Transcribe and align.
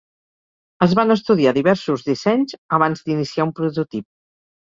Es 0.85 0.95
van 0.99 1.15
estudiar 1.15 1.51
diversos 1.57 2.05
dissenys 2.09 2.57
abans 2.79 3.05
d'iniciar 3.09 3.47
un 3.49 3.55
prototip. 3.61 4.09